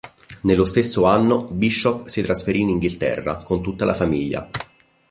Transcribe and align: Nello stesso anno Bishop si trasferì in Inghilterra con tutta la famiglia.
Nello 0.45 0.65
stesso 0.65 1.03
anno 1.05 1.43
Bishop 1.47 2.07
si 2.07 2.23
trasferì 2.23 2.61
in 2.61 2.69
Inghilterra 2.69 3.35
con 3.35 3.61
tutta 3.61 3.85
la 3.85 3.93
famiglia. 3.93 4.49